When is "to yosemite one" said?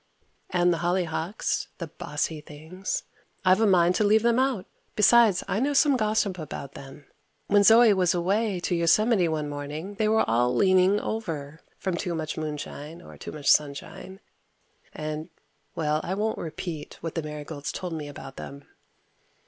8.61-9.47